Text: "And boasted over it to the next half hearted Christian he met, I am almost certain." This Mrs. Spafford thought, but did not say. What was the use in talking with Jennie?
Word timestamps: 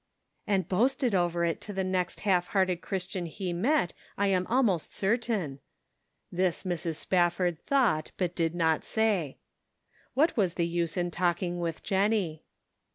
"And 0.47 0.67
boasted 0.67 1.13
over 1.13 1.45
it 1.45 1.61
to 1.61 1.73
the 1.73 1.83
next 1.83 2.21
half 2.21 2.47
hearted 2.47 2.81
Christian 2.81 3.27
he 3.27 3.53
met, 3.53 3.93
I 4.17 4.29
am 4.29 4.47
almost 4.47 4.91
certain." 4.91 5.59
This 6.31 6.63
Mrs. 6.63 6.95
Spafford 6.95 7.61
thought, 7.67 8.11
but 8.17 8.33
did 8.33 8.55
not 8.55 8.83
say. 8.83 9.37
What 10.15 10.35
was 10.35 10.55
the 10.55 10.65
use 10.65 10.97
in 10.97 11.11
talking 11.11 11.59
with 11.59 11.83
Jennie? 11.83 12.41